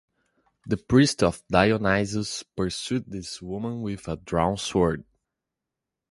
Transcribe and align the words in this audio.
The 0.65 0.77
priest 0.77 1.21
of 1.21 1.43
Dionysus 1.47 2.41
pursued 2.41 3.11
these 3.11 3.39
women 3.39 3.83
with 3.83 4.07
a 4.07 4.15
drawn 4.17 4.57
sword. 4.57 5.03